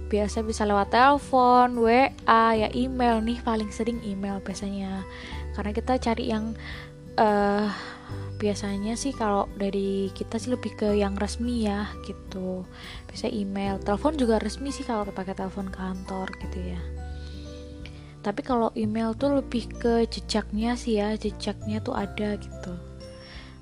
Biasa 0.08 0.40
bisa 0.40 0.64
lewat 0.64 0.88
telepon, 0.88 1.84
WA, 1.84 2.44
ya 2.56 2.72
email 2.72 3.20
nih 3.20 3.36
paling 3.44 3.68
sering 3.68 4.00
email 4.08 4.40
biasanya. 4.40 5.04
Karena 5.52 5.76
kita 5.76 6.00
cari 6.00 6.32
yang 6.32 6.56
uh, 7.18 7.66
biasanya 8.38 8.94
sih 8.94 9.10
kalau 9.10 9.50
dari 9.58 10.14
kita 10.14 10.38
sih 10.38 10.54
lebih 10.54 10.78
ke 10.78 10.88
yang 10.94 11.18
resmi 11.18 11.66
ya 11.66 11.90
gitu. 12.06 12.62
Bisa 13.10 13.26
email 13.26 13.82
telepon 13.82 14.14
juga 14.14 14.38
resmi 14.38 14.70
sih 14.70 14.87
kalau 14.87 15.10
pakai 15.10 15.34
telepon 15.34 15.68
kantor 15.68 16.30
gitu 16.38 16.58
ya. 16.62 16.80
Tapi 18.22 18.40
kalau 18.46 18.70
email 18.78 19.14
tuh 19.18 19.42
lebih 19.42 19.66
ke 19.78 20.06
jejaknya 20.06 20.78
sih 20.78 21.02
ya 21.02 21.18
jejaknya 21.18 21.82
tuh 21.82 21.98
ada 21.98 22.38
gitu. 22.38 22.75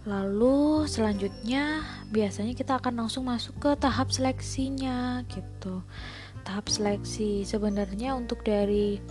Lalu 0.06 0.86
selanjutnya 0.86 1.82
biasanya 2.14 2.54
kita 2.54 2.78
akan 2.78 3.04
langsung 3.04 3.26
masuk 3.26 3.58
ke 3.58 3.70
tahap 3.80 4.12
seleksinya 4.14 5.26
gitu. 5.32 5.82
Tahap 6.46 6.70
seleksi 6.70 7.42
sebenarnya 7.42 8.14
untuk 8.14 8.46
dari 8.46 9.02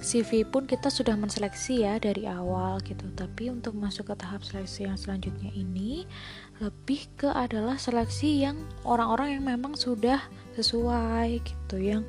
CV 0.00 0.48
pun 0.48 0.64
kita 0.64 0.88
sudah 0.88 1.12
menseleksi 1.12 1.84
ya 1.84 2.00
dari 2.00 2.24
awal 2.24 2.80
gitu. 2.80 3.04
Tapi 3.12 3.52
untuk 3.52 3.76
masuk 3.76 4.08
ke 4.08 4.14
tahap 4.16 4.40
seleksi 4.40 4.88
yang 4.88 4.96
selanjutnya 4.96 5.52
ini 5.52 6.08
lebih 6.56 7.04
ke 7.20 7.28
adalah 7.28 7.76
seleksi 7.76 8.48
yang 8.48 8.56
orang-orang 8.88 9.36
yang 9.36 9.44
memang 9.44 9.76
sudah 9.76 10.24
sesuai 10.56 11.44
gitu 11.44 11.76
yang 11.76 12.02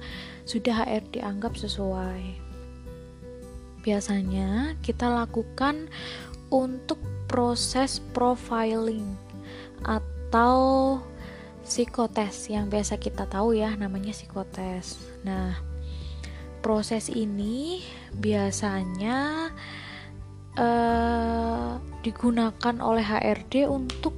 sudah 0.47 0.87
HR 0.87 1.03
dianggap 1.11 1.59
sesuai. 1.59 2.39
Biasanya 3.83 4.79
kita 4.79 5.11
lakukan 5.11 5.91
untuk 6.47 6.99
proses 7.27 7.99
profiling 8.15 9.15
atau 9.83 10.99
psikotes 11.63 12.51
yang 12.51 12.67
biasa 12.67 12.99
kita 12.99 13.23
tahu 13.23 13.55
ya 13.55 13.71
namanya 13.79 14.11
psikotes 14.11 14.99
nah 15.23 15.70
proses 16.61 17.09
ini 17.09 17.81
biasanya 18.15 19.49
uh, 20.57 21.81
digunakan 22.05 22.75
oleh 22.81 23.03
HRD 23.03 23.67
untuk 23.67 24.13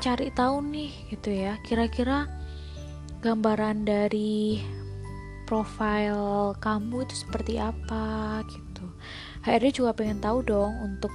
cari 0.00 0.32
tahu 0.32 0.64
nih 0.70 0.90
gitu 1.12 1.30
ya. 1.30 1.58
Kira-kira 1.66 2.26
gambaran 3.20 3.84
dari 3.84 4.62
profil 5.44 6.54
kamu 6.62 7.04
itu 7.04 7.14
seperti 7.26 7.58
apa 7.58 8.40
gitu. 8.48 8.86
HRD 9.42 9.82
juga 9.82 9.92
pengen 9.92 10.22
tahu 10.22 10.46
dong 10.46 10.72
untuk 10.80 11.12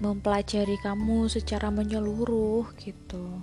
mempelajari 0.00 0.78
kamu 0.80 1.26
secara 1.26 1.68
menyeluruh 1.74 2.70
gitu 2.78 3.42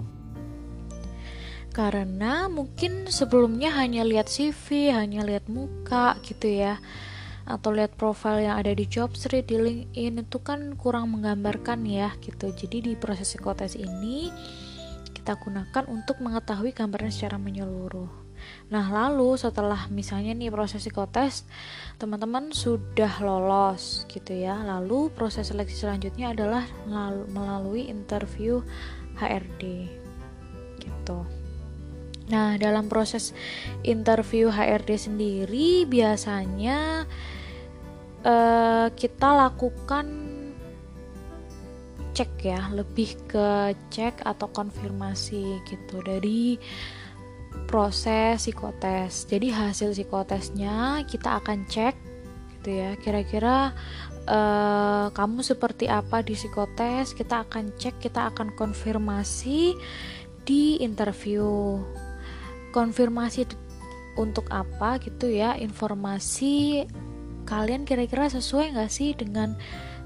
karena 1.76 2.48
mungkin 2.48 3.12
sebelumnya 3.12 3.76
hanya 3.76 4.08
lihat 4.08 4.32
CV, 4.32 4.96
hanya 4.96 5.28
lihat 5.28 5.52
muka 5.52 6.16
gitu 6.24 6.48
ya 6.48 6.80
atau 7.46 7.70
lihat 7.70 7.94
profil 7.94 8.42
yang 8.42 8.58
ada 8.58 8.74
di 8.74 8.90
Jobstreet 8.90 9.46
di 9.46 9.60
LinkedIn 9.60 10.26
itu 10.26 10.40
kan 10.42 10.74
kurang 10.80 11.14
menggambarkan 11.14 11.84
ya 11.84 12.16
gitu. 12.24 12.50
Jadi 12.56 12.80
di 12.80 12.94
proses 12.96 13.30
psikotes 13.30 13.78
ini 13.78 14.34
kita 15.14 15.38
gunakan 15.38 15.84
untuk 15.92 16.24
mengetahui 16.24 16.74
gambaran 16.74 17.14
secara 17.14 17.38
menyeluruh. 17.38 18.10
Nah, 18.70 18.86
lalu 18.90 19.38
setelah 19.38 19.90
misalnya 19.92 20.34
nih 20.34 20.54
proses 20.54 20.82
psikotes, 20.82 21.46
teman-teman 22.02 22.50
sudah 22.50 23.22
lolos 23.22 24.10
gitu 24.10 24.32
ya. 24.32 24.58
Lalu 24.64 25.14
proses 25.14 25.50
seleksi 25.52 25.86
selanjutnya 25.86 26.34
adalah 26.34 26.66
melalui 27.30 27.90
interview 27.90 28.64
HRD. 29.22 29.92
Gitu. 30.82 31.45
Nah, 32.26 32.58
dalam 32.58 32.90
proses 32.90 33.38
interview 33.86 34.50
HRD 34.50 34.98
sendiri 34.98 35.86
biasanya 35.86 37.06
uh, 38.26 38.88
kita 38.98 39.30
lakukan 39.46 40.26
cek 42.16 42.32
ya, 42.42 42.72
lebih 42.74 43.14
ke 43.30 43.76
cek 43.92 44.26
atau 44.26 44.48
konfirmasi 44.50 45.62
gitu 45.70 46.02
dari 46.02 46.58
proses 47.70 48.42
psikotes. 48.42 49.30
Jadi 49.30 49.54
hasil 49.54 49.94
psikotesnya 49.94 51.06
kita 51.06 51.44
akan 51.44 51.68
cek 51.70 51.94
gitu 52.58 52.70
ya. 52.74 52.98
Kira-kira 52.98 53.76
uh, 54.26 55.14
kamu 55.14 55.46
seperti 55.46 55.86
apa 55.92 56.26
di 56.26 56.34
psikotes? 56.34 57.14
Kita 57.14 57.46
akan 57.46 57.76
cek, 57.78 58.02
kita 58.02 58.34
akan 58.34 58.56
konfirmasi 58.58 59.76
di 60.46 60.80
interview 60.82 61.78
konfirmasi 62.76 63.48
untuk 64.20 64.52
apa 64.52 65.00
gitu 65.00 65.32
ya? 65.32 65.56
Informasi 65.56 66.84
kalian 67.48 67.88
kira-kira 67.88 68.28
sesuai 68.28 68.76
nggak 68.76 68.92
sih 68.92 69.16
dengan 69.16 69.56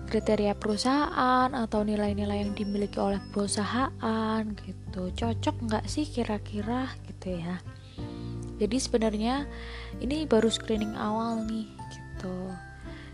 kriteria 0.09 0.57
perusahaan 0.57 1.49
atau 1.53 1.85
nilai-nilai 1.85 2.45
yang 2.45 2.53
dimiliki 2.53 3.01
oleh 3.01 3.17
perusahaan 3.33 4.41
gitu? 4.65 5.09
Cocok 5.09 5.55
nggak 5.65 5.85
sih 5.89 6.05
kira-kira 6.05 6.93
gitu 7.09 7.41
ya? 7.41 7.57
Jadi 8.59 8.77
sebenarnya 8.77 9.47
ini 10.03 10.27
baru 10.27 10.51
screening 10.51 10.93
awal 10.93 11.41
nih 11.47 11.65
gitu. 11.89 12.37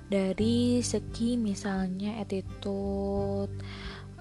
Dari 0.09 0.81
segi 0.81 1.37
misalnya 1.37 2.17
attitude 2.17 3.53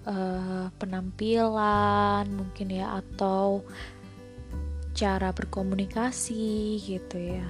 uh, 0.05 0.69
penampilan 0.77 2.29
mungkin 2.29 2.69
ya 2.69 3.01
atau 3.01 3.65
cara 4.95 5.35
berkomunikasi 5.35 6.79
gitu 6.81 7.19
ya. 7.19 7.47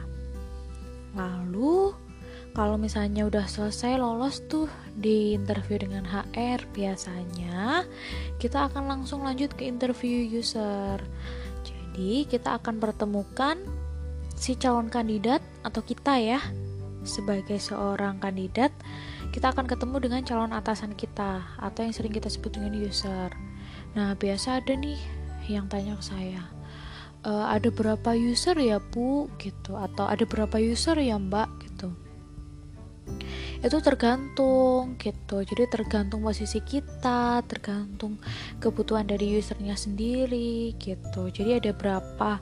Lalu 1.15 1.95
kalau 2.55 2.79
misalnya 2.79 3.27
udah 3.27 3.47
selesai 3.51 3.99
lolos 3.99 4.43
tuh 4.47 4.71
di 4.95 5.35
interview 5.35 5.79
dengan 5.79 6.07
HR 6.07 6.63
biasanya 6.71 7.83
kita 8.39 8.71
akan 8.71 8.87
langsung 8.87 9.27
lanjut 9.27 9.53
ke 9.55 9.67
interview 9.67 10.23
user. 10.25 10.99
Jadi 11.67 12.27
kita 12.27 12.59
akan 12.59 12.83
pertemukan 12.83 13.59
si 14.35 14.59
calon 14.59 14.91
kandidat 14.91 15.43
atau 15.63 15.83
kita 15.83 16.19
ya 16.19 16.43
sebagai 17.05 17.61
seorang 17.61 18.19
kandidat 18.19 18.73
kita 19.35 19.51
akan 19.51 19.67
ketemu 19.67 19.97
dengan 19.99 20.23
calon 20.23 20.55
atasan 20.55 20.95
kita 20.95 21.43
atau 21.59 21.81
yang 21.83 21.91
sering 21.91 22.15
kita 22.15 22.31
sebut 22.31 22.55
dengan 22.55 22.79
user. 22.79 23.35
Nah, 23.99 24.15
biasa 24.15 24.63
ada 24.63 24.79
nih 24.79 24.99
yang 25.51 25.67
tanya 25.67 25.99
ke 25.99 26.07
saya, 26.07 26.54
uh, 27.25 27.51
ada 27.51 27.73
berapa 27.73 28.15
user 28.15 28.55
ya 28.61 28.79
bu? 28.79 29.27
Gitu. 29.41 29.75
Atau 29.75 30.07
ada 30.07 30.23
berapa 30.29 30.57
user 30.61 31.01
ya 31.01 31.17
mbak? 31.19 31.49
Gitu. 31.65 31.89
Itu 33.65 33.81
tergantung 33.81 35.01
gitu. 35.01 35.41
Jadi 35.41 35.65
tergantung 35.73 36.21
posisi 36.21 36.61
kita 36.61 37.41
tergantung 37.49 38.21
kebutuhan 38.61 39.09
dari 39.09 39.41
usernya 39.41 39.75
sendiri 39.75 40.77
gitu. 40.77 41.33
Jadi 41.33 41.65
ada 41.65 41.73
berapa 41.73 42.39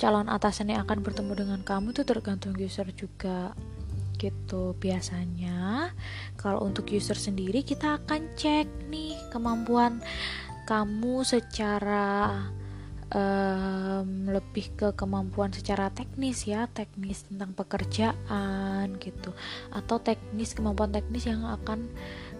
calon 0.00 0.32
atasan 0.32 0.72
yang 0.72 0.88
akan 0.88 1.04
bertemu 1.04 1.32
dengan 1.44 1.60
kamu 1.60 1.92
itu 1.92 2.02
tergantung 2.08 2.56
user 2.56 2.88
juga 2.96 3.52
gitu 4.20 4.76
biasanya. 4.76 5.92
Kalau 6.36 6.64
untuk 6.64 6.92
user 6.92 7.16
sendiri 7.16 7.64
kita 7.64 8.00
akan 8.04 8.36
cek 8.36 8.68
nih 8.92 9.16
kemampuan 9.32 10.04
kamu 10.68 11.24
secara 11.24 12.36
um, 13.14 14.30
lebih 14.30 14.72
ke 14.74 14.88
kemampuan 14.94 15.50
secara 15.50 15.90
teknis 15.90 16.46
ya 16.46 16.66
teknis 16.70 17.26
tentang 17.26 17.54
pekerjaan 17.54 18.96
gitu. 18.98 19.34
Atau 19.74 20.02
teknis 20.02 20.54
kemampuan 20.54 20.94
teknis 20.94 21.26
yang 21.26 21.46
akan 21.46 21.90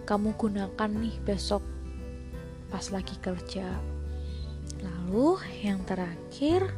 kamu 0.07 0.35
gunakan 0.35 0.89
nih 0.89 1.15
besok 1.23 1.63
pas 2.71 2.83
lagi 2.89 3.15
kerja. 3.19 3.67
Lalu 4.81 5.37
yang 5.61 5.83
terakhir 5.85 6.71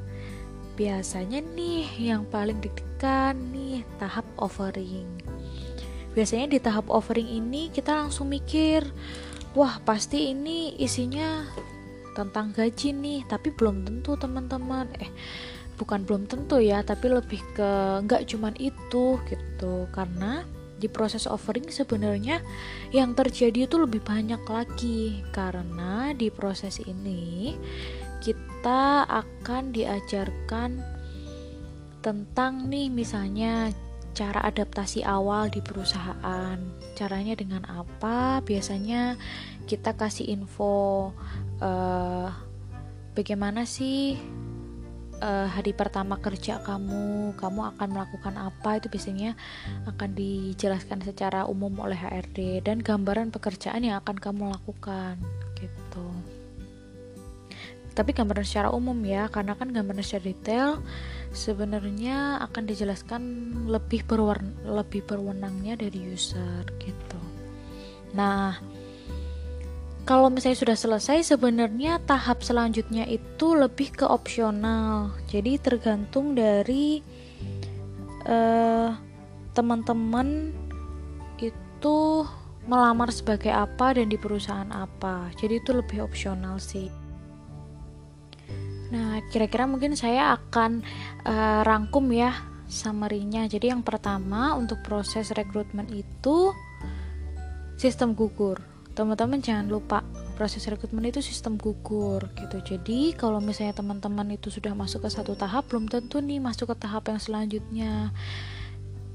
biasanya 0.74 1.40
nih 1.54 1.86
yang 2.02 2.26
paling 2.26 2.58
deg-degan 2.58 3.38
nih 3.54 3.86
tahap 4.02 4.26
offering. 4.42 5.06
Biasanya 6.14 6.58
di 6.58 6.60
tahap 6.62 6.90
offering 6.94 7.26
ini 7.26 7.74
kita 7.74 7.94
langsung 7.94 8.30
mikir 8.30 8.86
wah 9.54 9.78
pasti 9.86 10.34
ini 10.34 10.74
isinya 10.82 11.46
tentang 12.14 12.54
gaji 12.54 12.94
nih 12.94 13.22
tapi 13.28 13.52
belum 13.54 13.84
tentu 13.86 14.16
teman-teman 14.16 14.90
eh 15.02 15.12
bukan 15.78 16.06
belum 16.06 16.30
tentu 16.30 16.62
ya 16.62 16.86
tapi 16.86 17.10
lebih 17.10 17.42
ke 17.58 17.72
nggak 18.06 18.30
cuman 18.30 18.54
itu 18.62 19.18
gitu 19.26 19.90
karena 19.90 20.46
di 20.78 20.92
proses 20.92 21.26
offering 21.26 21.72
sebenarnya 21.72 22.44
yang 22.92 23.16
terjadi 23.16 23.66
itu 23.66 23.80
lebih 23.80 24.04
banyak 24.04 24.42
lagi 24.46 25.24
karena 25.32 26.12
di 26.14 26.28
proses 26.28 26.84
ini 26.84 27.56
kita 28.20 29.08
akan 29.08 29.72
diajarkan 29.76 30.84
tentang 32.04 32.68
nih 32.68 32.92
misalnya 32.92 33.72
cara 34.14 34.46
adaptasi 34.46 35.02
awal 35.02 35.50
di 35.50 35.60
perusahaan. 35.60 36.58
Caranya 36.94 37.34
dengan 37.34 37.66
apa? 37.66 38.40
Biasanya 38.46 39.18
kita 39.66 39.98
kasih 39.98 40.30
info 40.30 41.12
uh, 41.64 42.28
bagaimana 43.16 43.64
sih 43.64 44.20
uh, 45.24 45.48
hari 45.48 45.72
pertama 45.72 46.20
kerja 46.20 46.60
kamu, 46.60 47.34
kamu 47.40 47.62
akan 47.76 47.88
melakukan 47.88 48.36
apa 48.36 48.84
itu 48.84 48.92
biasanya 48.92 49.40
akan 49.88 50.10
dijelaskan 50.12 51.00
secara 51.08 51.48
umum 51.48 51.72
oleh 51.80 51.96
HRD 51.96 52.68
dan 52.68 52.84
gambaran 52.84 53.32
pekerjaan 53.32 53.88
yang 53.88 54.04
akan 54.04 54.20
kamu 54.20 54.52
lakukan 54.52 55.16
gitu. 55.58 56.08
Tapi 57.94 58.10
gambaran 58.10 58.42
secara 58.42 58.74
umum 58.74 58.98
ya, 59.06 59.30
karena 59.30 59.54
kan 59.54 59.70
gambaran 59.70 60.02
secara 60.02 60.34
detail 60.34 60.82
sebenarnya 61.30 62.42
akan 62.42 62.64
dijelaskan 62.66 63.22
lebih 63.70 64.02
berwarna, 64.10 64.82
lebih 64.82 65.06
berwenangnya 65.06 65.78
dari 65.78 66.02
user 66.10 66.66
gitu. 66.82 67.22
Nah, 68.18 68.58
kalau 70.04 70.28
misalnya 70.28 70.60
sudah 70.60 70.78
selesai 70.78 71.32
sebenarnya 71.32 72.04
tahap 72.04 72.44
selanjutnya 72.44 73.08
itu 73.08 73.56
lebih 73.56 73.96
ke 73.96 74.06
opsional. 74.08 75.16
Jadi 75.32 75.56
tergantung 75.64 76.36
dari 76.36 77.00
uh, 78.28 78.92
teman-teman 79.56 80.52
itu 81.40 81.98
melamar 82.68 83.16
sebagai 83.16 83.52
apa 83.56 83.96
dan 83.96 84.12
di 84.12 84.20
perusahaan 84.20 84.68
apa. 84.76 85.32
Jadi 85.40 85.64
itu 85.64 85.72
lebih 85.72 86.04
opsional 86.04 86.60
sih. 86.60 86.92
Nah 88.92 89.24
kira-kira 89.32 89.72
mungkin 89.72 89.96
saya 89.96 90.36
akan 90.36 90.84
uh, 91.24 91.64
rangkum 91.64 92.12
ya 92.12 92.36
summary-nya. 92.68 93.48
Jadi 93.48 93.72
yang 93.72 93.88
pertama 93.88 94.52
untuk 94.60 94.84
proses 94.84 95.32
rekrutmen 95.32 95.88
itu 95.96 96.52
sistem 97.80 98.12
gugur 98.12 98.73
teman-teman 98.94 99.42
jangan 99.42 99.66
lupa 99.70 100.06
proses 100.38 100.66
rekrutmen 100.66 101.10
itu 101.10 101.22
sistem 101.22 101.58
gugur 101.58 102.30
gitu. 102.38 102.58
Jadi 102.62 103.14
kalau 103.18 103.42
misalnya 103.42 103.78
teman-teman 103.78 104.34
itu 104.34 104.54
sudah 104.54 104.74
masuk 104.74 105.06
ke 105.06 105.10
satu 105.10 105.34
tahap 105.34 105.70
belum 105.70 105.90
tentu 105.90 106.22
nih 106.22 106.42
masuk 106.42 106.74
ke 106.74 106.86
tahap 106.86 107.10
yang 107.10 107.22
selanjutnya. 107.22 108.14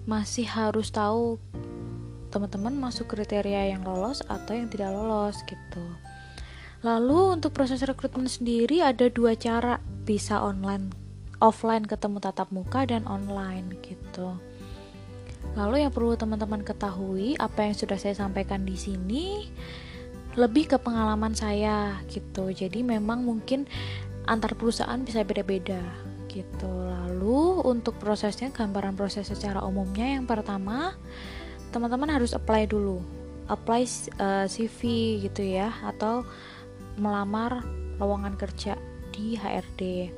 Masih 0.06 0.46
harus 0.50 0.90
tahu 0.90 1.38
teman-teman 2.28 2.74
masuk 2.76 3.08
kriteria 3.08 3.72
yang 3.72 3.86
lolos 3.86 4.20
atau 4.26 4.52
yang 4.52 4.68
tidak 4.68 4.92
lolos 4.92 5.40
gitu. 5.46 5.84
Lalu 6.82 7.38
untuk 7.38 7.54
proses 7.54 7.82
rekrutmen 7.82 8.30
sendiri 8.30 8.82
ada 8.82 9.10
dua 9.10 9.34
cara 9.34 9.82
bisa 10.06 10.38
online 10.42 11.08
offline 11.38 11.86
ketemu 11.86 12.18
tatap 12.18 12.50
muka 12.50 12.82
dan 12.82 13.06
online 13.06 13.78
gitu 13.82 14.34
Lalu 15.56 15.86
yang 15.86 15.92
perlu 15.94 16.18
teman-teman 16.18 16.60
ketahui, 16.60 17.38
apa 17.38 17.64
yang 17.64 17.74
sudah 17.78 17.96
saya 17.96 18.12
sampaikan 18.18 18.66
di 18.66 18.76
sini 18.76 19.48
lebih 20.38 20.70
ke 20.70 20.76
pengalaman 20.78 21.34
saya 21.34 21.98
gitu. 22.06 22.52
Jadi 22.52 22.86
memang 22.86 23.26
mungkin 23.26 23.66
antar 24.28 24.54
perusahaan 24.54 25.00
bisa 25.02 25.24
beda-beda 25.24 25.80
gitu. 26.28 26.68
Lalu 26.68 27.64
untuk 27.64 27.96
prosesnya 27.96 28.52
gambaran 28.54 28.94
proses 28.94 29.26
secara 29.26 29.64
umumnya 29.64 30.14
yang 30.14 30.28
pertama 30.28 30.94
teman-teman 31.74 32.12
harus 32.12 32.36
apply 32.36 32.68
dulu. 32.68 33.02
Apply 33.48 33.82
uh, 34.20 34.44
eh, 34.44 34.46
CV 34.46 34.80
gitu 35.24 35.42
ya 35.42 35.72
atau 35.82 36.22
melamar 37.00 37.64
lowongan 37.98 38.36
kerja 38.36 38.76
di 39.10 39.34
HRD. 39.34 40.12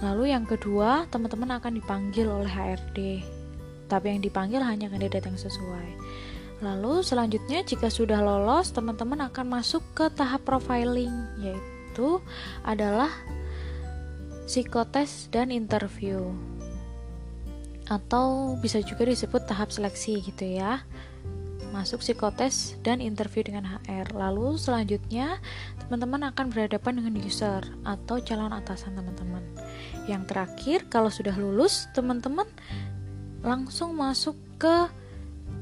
Lalu 0.00 0.32
yang 0.32 0.48
kedua, 0.48 1.04
teman-teman 1.12 1.60
akan 1.60 1.76
dipanggil 1.76 2.26
oleh 2.28 2.48
HRD 2.48 3.20
tapi 3.90 4.14
yang 4.14 4.22
dipanggil 4.22 4.62
hanya 4.62 4.86
kandidat 4.86 5.26
yang 5.26 5.34
sesuai. 5.34 5.98
Lalu 6.60 7.00
selanjutnya 7.00 7.64
jika 7.64 7.88
sudah 7.88 8.22
lolos, 8.22 8.70
teman-teman 8.70 9.26
akan 9.32 9.58
masuk 9.58 9.82
ke 9.96 10.06
tahap 10.12 10.44
profiling 10.46 11.12
yaitu 11.42 12.22
adalah 12.62 13.10
psikotes 14.44 15.32
dan 15.32 15.48
interview. 15.48 16.30
Atau 17.88 18.54
bisa 18.60 18.78
juga 18.84 19.08
disebut 19.08 19.48
tahap 19.48 19.72
seleksi 19.72 20.20
gitu 20.20 20.46
ya. 20.46 20.84
Masuk 21.72 22.04
psikotes 22.04 22.76
dan 22.84 23.00
interview 23.00 23.40
dengan 23.40 23.64
HR. 23.64 24.12
Lalu 24.12 24.60
selanjutnya 24.60 25.40
teman-teman 25.86 26.28
akan 26.28 26.52
berhadapan 26.52 27.02
dengan 27.02 27.14
user 27.24 27.62
atau 27.88 28.20
calon 28.20 28.52
atasan 28.52 28.94
teman-teman. 28.94 29.42
Yang 30.10 30.22
terakhir, 30.28 30.78
kalau 30.90 31.08
sudah 31.08 31.34
lulus, 31.38 31.86
teman-teman 31.94 32.46
langsung 33.40 33.96
masuk 33.96 34.36
ke 34.60 34.88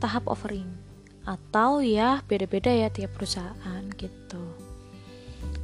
tahap 0.02 0.26
offering 0.26 0.66
atau 1.28 1.84
ya 1.84 2.24
beda-beda 2.24 2.72
ya 2.72 2.88
tiap 2.88 3.14
perusahaan 3.14 3.82
gitu. 4.00 4.42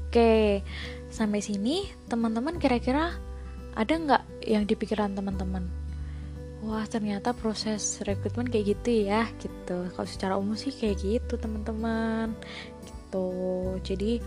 Oke, 0.05 0.62
sampai 1.11 1.40
sini 1.40 1.88
teman-teman 2.07 2.61
kira-kira 2.61 3.16
ada 3.74 3.92
nggak 3.92 4.22
yang 4.46 4.68
di 4.68 4.79
pikiran 4.79 5.16
teman-teman? 5.16 5.66
Wah 6.64 6.87
ternyata 6.87 7.35
proses 7.35 8.00
rekrutmen 8.05 8.48
kayak 8.48 8.79
gitu 8.79 9.11
ya 9.11 9.27
gitu. 9.42 9.88
Kalau 9.90 10.09
secara 10.09 10.35
umum 10.38 10.55
sih 10.55 10.70
kayak 10.70 11.03
gitu 11.03 11.35
teman-teman 11.40 12.33
gitu. 12.87 13.29
Jadi 13.83 14.22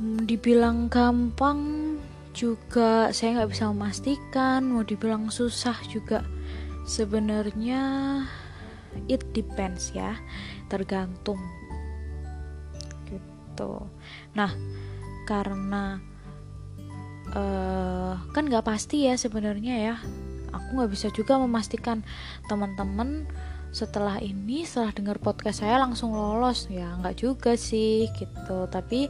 hmm, 0.00 0.26
dibilang 0.26 0.90
gampang 0.90 1.60
juga 2.34 3.14
saya 3.14 3.40
nggak 3.40 3.50
bisa 3.54 3.70
memastikan 3.70 4.66
mau 4.66 4.82
dibilang 4.82 5.30
susah 5.30 5.78
juga. 5.88 6.26
Sebenarnya 6.84 7.80
it 9.06 9.22
depends 9.32 9.94
ya 9.94 10.18
tergantung. 10.66 11.38
Gitu. 13.06 13.72
Nah 14.34 14.50
karena 15.24 16.02
uh, 17.32 18.20
kan 18.34 18.44
nggak 18.44 18.66
pasti 18.66 19.06
ya 19.06 19.14
sebenarnya 19.14 19.74
ya. 19.80 19.96
Aku 20.50 20.76
nggak 20.76 20.92
bisa 20.92 21.08
juga 21.14 21.38
memastikan. 21.38 22.02
Teman-teman 22.50 23.24
setelah 23.74 24.22
ini 24.22 24.62
setelah 24.62 24.94
dengar 24.94 25.16
podcast 25.22 25.62
saya 25.62 25.78
langsung 25.78 26.12
lolos. 26.12 26.66
Ya 26.66 26.98
nggak 26.98 27.16
juga 27.22 27.54
sih 27.54 28.10
gitu. 28.18 28.66
Tapi 28.68 29.08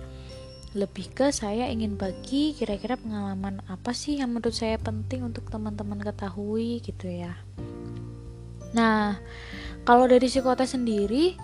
lebih 0.74 1.14
ke 1.14 1.30
saya 1.30 1.70
ingin 1.70 1.94
bagi 1.94 2.50
kira-kira 2.50 2.98
pengalaman 2.98 3.62
apa 3.70 3.94
sih 3.94 4.18
yang 4.18 4.34
menurut 4.34 4.54
saya 4.54 4.74
penting 4.74 5.22
untuk 5.22 5.46
teman-teman 5.46 6.02
ketahui 6.02 6.82
gitu 6.82 7.06
ya. 7.06 7.38
Nah, 8.74 9.22
kalau 9.86 10.10
dari 10.10 10.26
psikotes 10.26 10.74
sendiri 10.74 11.38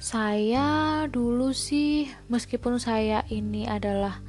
saya 0.00 1.04
dulu 1.08 1.52
sih 1.52 2.08
meskipun 2.32 2.80
saya 2.80 3.24
ini 3.28 3.68
adalah 3.68 4.20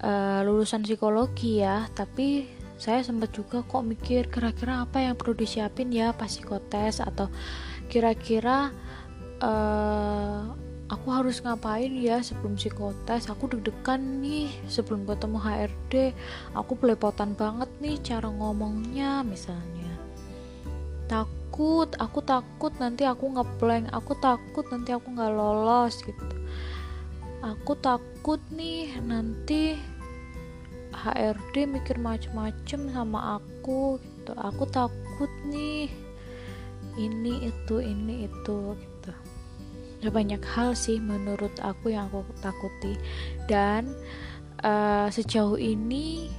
uh, 0.00 0.40
lulusan 0.44 0.88
psikologi 0.88 1.60
ya, 1.60 1.84
tapi 1.92 2.48
saya 2.80 3.04
sempat 3.04 3.34
juga 3.36 3.60
kok 3.60 3.84
mikir 3.84 4.32
kira-kira 4.32 4.88
apa 4.88 5.04
yang 5.04 5.18
perlu 5.18 5.36
disiapin 5.36 5.92
ya 5.92 6.16
pas 6.16 6.30
psikotes 6.30 7.04
atau 7.04 7.26
kira-kira 7.90 8.70
uh, 9.42 10.54
aku 10.88 11.12
harus 11.12 11.44
ngapain 11.44 11.92
ya 11.92 12.24
sebelum 12.24 12.56
psikotes? 12.56 13.28
Aku 13.28 13.48
deg-degan 13.52 14.24
nih 14.24 14.48
sebelum 14.66 15.04
ketemu 15.04 15.36
HRD 15.36 15.92
aku 16.56 16.72
belepotan 16.80 17.36
banget 17.36 17.68
nih 17.84 18.00
cara 18.00 18.28
ngomongnya 18.32 19.20
misalnya. 19.20 19.92
Takut 21.08 21.92
aku 22.00 22.24
takut 22.24 22.72
nanti 22.80 23.04
aku 23.04 23.28
ngeblank. 23.36 23.92
Aku 23.92 24.16
takut 24.16 24.64
nanti 24.72 24.96
aku 24.96 25.12
nggak 25.12 25.32
lolos 25.32 26.00
gitu. 26.00 26.24
Aku 27.44 27.76
takut 27.78 28.40
nih 28.50 28.96
nanti 29.04 29.76
HRD 30.96 31.68
mikir 31.68 32.00
macem-macem 32.00 32.90
sama 32.90 33.38
aku 33.38 34.00
gitu. 34.00 34.32
Aku 34.34 34.64
takut 34.66 35.30
nih. 35.46 35.92
Ini 36.98 37.54
itu 37.54 37.78
ini 37.78 38.26
itu 38.26 38.74
gitu 38.74 38.97
ada 39.98 40.14
banyak 40.14 40.42
hal 40.54 40.78
sih 40.78 41.02
menurut 41.02 41.50
aku 41.58 41.90
yang 41.90 42.06
aku 42.06 42.22
takuti. 42.38 42.94
Dan 43.50 43.90
uh, 44.62 45.10
sejauh 45.10 45.58
ini 45.58 46.30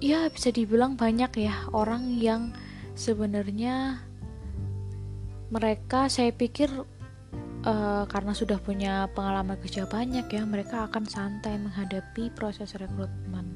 ya 0.00 0.28
bisa 0.32 0.48
dibilang 0.52 0.96
banyak 0.96 1.32
ya 1.44 1.54
orang 1.76 2.08
yang 2.16 2.52
sebenarnya 2.96 4.00
mereka 5.52 6.08
saya 6.08 6.32
pikir 6.32 6.68
uh, 7.64 8.04
karena 8.08 8.32
sudah 8.32 8.56
punya 8.60 9.08
pengalaman 9.12 9.60
kerja 9.60 9.84
banyak 9.84 10.24
ya 10.28 10.42
mereka 10.44 10.88
akan 10.88 11.04
santai 11.04 11.56
menghadapi 11.60 12.32
proses 12.32 12.72
rekrutmen. 12.76 13.48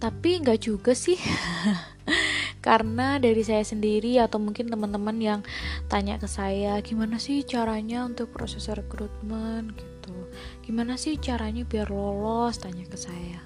Tapi 0.00 0.40
nggak 0.40 0.60
juga 0.64 0.96
sih 0.96 1.20
karena 2.60 3.16
dari 3.16 3.40
saya 3.40 3.64
sendiri 3.64 4.20
atau 4.20 4.36
mungkin 4.36 4.68
teman-teman 4.68 5.16
yang 5.16 5.40
tanya 5.88 6.20
ke 6.20 6.28
saya 6.28 6.76
gimana 6.84 7.16
sih 7.16 7.40
caranya 7.44 8.04
untuk 8.04 8.32
proses 8.32 8.68
rekrutmen? 8.68 9.72
gitu. 9.72 10.16
Gimana 10.64 11.00
sih 11.00 11.16
caranya 11.16 11.64
biar 11.64 11.88
lolos? 11.88 12.60
tanya 12.60 12.84
ke 12.84 13.00
saya. 13.00 13.40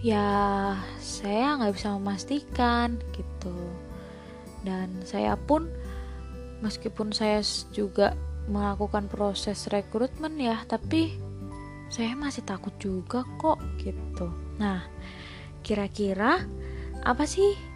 Ya 0.00 0.26
saya 0.96 1.60
nggak 1.60 1.76
bisa 1.76 1.92
memastikan 1.96 2.96
gitu. 3.12 3.56
Dan 4.64 5.04
saya 5.04 5.36
pun 5.36 5.68
meskipun 6.64 7.12
saya 7.12 7.44
juga 7.72 8.16
melakukan 8.48 9.06
proses 9.06 9.68
rekrutmen 9.68 10.34
ya 10.40 10.64
tapi 10.66 11.16
saya 11.92 12.16
masih 12.16 12.44
takut 12.44 12.72
juga 12.80 13.24
kok 13.36 13.60
gitu. 13.80 14.32
Nah 14.56 14.84
kira-kira 15.60 16.44
apa 17.04 17.24
sih 17.24 17.69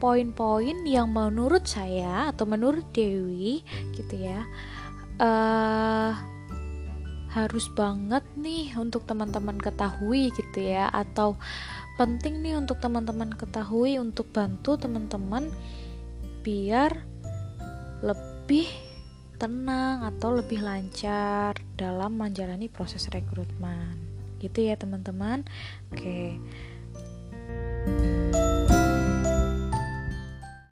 poin-poin 0.00 0.80
yang 0.88 1.12
menurut 1.12 1.68
saya 1.68 2.32
atau 2.32 2.48
menurut 2.48 2.88
Dewi 2.96 3.60
gitu 3.92 4.16
ya 4.16 4.48
uh, 5.20 6.16
harus 7.30 7.70
banget 7.70 8.24
nih 8.34 8.74
untuk 8.74 9.06
teman-teman 9.06 9.54
ketahui 9.60 10.34
gitu 10.34 10.66
ya 10.66 10.90
atau 10.90 11.38
penting 11.94 12.42
nih 12.42 12.58
untuk 12.58 12.80
teman-teman 12.82 13.30
ketahui 13.36 14.00
untuk 14.00 14.32
bantu 14.34 14.80
teman-teman 14.80 15.52
biar 16.42 17.04
lebih 18.00 18.66
tenang 19.36 20.04
atau 20.04 20.36
lebih 20.36 20.60
lancar 20.60 21.56
dalam 21.76 22.16
menjalani 22.16 22.68
proses 22.68 23.08
rekrutmen. 23.08 23.96
Gitu 24.40 24.68
ya 24.68 24.76
teman-teman. 24.76 25.44
Oke 25.92 26.40